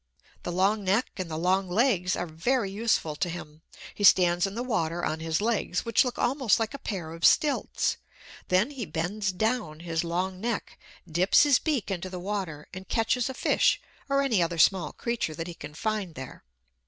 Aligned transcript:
The 0.41 0.51
long 0.51 0.83
neck 0.83 1.11
and 1.17 1.29
the 1.29 1.37
long 1.37 1.69
legs 1.69 2.15
are 2.15 2.25
very 2.25 2.71
useful 2.71 3.15
to 3.17 3.29
him. 3.29 3.61
He 3.93 4.03
stands 4.03 4.47
in 4.47 4.55
the 4.55 4.63
water 4.63 5.05
on 5.05 5.19
his 5.19 5.41
legs, 5.41 5.85
which 5.85 6.03
look 6.03 6.17
almost 6.17 6.59
like 6.59 6.73
a 6.73 6.79
pair 6.79 7.13
of 7.13 7.23
stilts; 7.23 7.97
then 8.47 8.71
he 8.71 8.87
bends 8.87 9.31
down 9.31 9.81
his 9.81 10.03
long 10.03 10.39
neck, 10.41 10.79
dips 11.07 11.43
his 11.43 11.59
beak 11.59 11.91
into 11.91 12.09
the 12.09 12.17
water, 12.19 12.67
and 12.73 12.89
catches 12.89 13.29
a 13.29 13.35
fish 13.35 13.79
or 14.09 14.23
any 14.23 14.41
other 14.41 14.57
small 14.57 14.91
creature 14.91 15.35
that 15.35 15.45
he 15.45 15.53
can 15.53 15.75
find 15.75 16.15
there. 16.15 16.45